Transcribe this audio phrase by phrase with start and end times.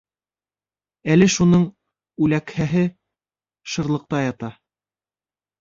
[1.15, 1.67] Әле шуның
[2.27, 2.83] үләкһәһе
[3.75, 4.55] шырлыҡта ята.